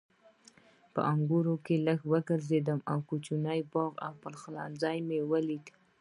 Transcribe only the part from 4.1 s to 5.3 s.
پخلنځی مې